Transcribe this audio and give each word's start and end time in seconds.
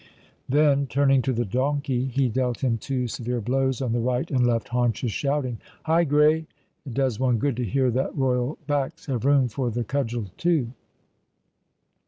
Then, 0.49 0.87
turning 0.87 1.21
to 1.21 1.31
the 1.31 1.45
donkey, 1.45 2.05
he 2.05 2.27
dealt 2.27 2.63
him 2.63 2.79
two 2.79 3.07
severe 3.07 3.39
blows 3.39 3.83
on 3.83 3.91
the 3.91 3.99
right 3.99 4.31
and 4.31 4.47
left 4.47 4.69
haunches, 4.69 5.11
shouting: 5.11 5.59
"Hi, 5.83 6.05
Grey! 6.05 6.47
It 6.87 6.95
does 6.95 7.19
one 7.19 7.37
good 7.37 7.55
to 7.57 7.63
hear 7.63 7.91
that 7.91 8.17
royal 8.17 8.57
backs 8.65 9.05
have 9.05 9.25
room 9.25 9.47
for 9.47 9.69
the 9.69 9.83
cudgel 9.83 10.31
too." 10.37 10.71